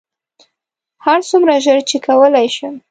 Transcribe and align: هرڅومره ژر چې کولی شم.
هرڅومره 1.05 1.55
ژر 1.65 1.79
چې 1.89 1.97
کولی 2.05 2.47
شم. 2.55 2.75